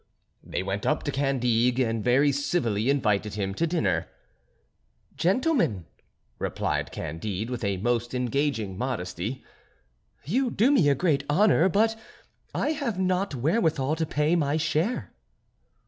[0.43, 4.07] They went up to Candide and very civilly invited him to dinner.
[5.15, 5.85] "Gentlemen,"
[6.39, 9.43] replied Candide, with a most engaging modesty,
[10.25, 11.95] "you do me great honour, but
[12.55, 15.13] I have not wherewithal to pay my share."